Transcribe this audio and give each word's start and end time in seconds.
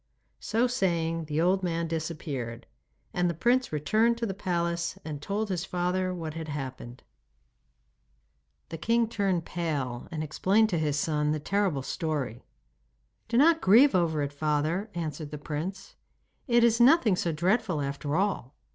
So 0.39 0.65
saying 0.65 1.25
the 1.25 1.39
old 1.39 1.61
man 1.61 1.87
disappeared, 1.87 2.65
and 3.13 3.29
the 3.29 3.35
prince 3.35 3.71
returned 3.71 4.17
to 4.17 4.25
the 4.25 4.33
palace 4.33 4.97
and 5.05 5.21
told 5.21 5.49
his 5.49 5.63
father 5.63 6.11
what 6.11 6.33
had 6.33 6.47
happened. 6.47 7.03
The 8.69 8.79
king 8.79 9.07
turned 9.07 9.45
pale 9.45 10.07
and 10.09 10.23
explained 10.23 10.69
to 10.69 10.79
his 10.79 10.97
son 10.97 11.33
the 11.33 11.39
terrible 11.39 11.83
story. 11.83 12.43
'Do 13.27 13.37
not 13.37 13.61
grieve 13.61 13.93
over 13.93 14.23
it, 14.23 14.33
father,' 14.33 14.89
answered 14.95 15.29
the 15.29 15.37
prince. 15.37 15.93
'It 16.47 16.63
is 16.63 16.79
nothing 16.81 17.15
so 17.15 17.31
dreadful 17.31 17.79
after 17.79 18.15
all! 18.15 18.55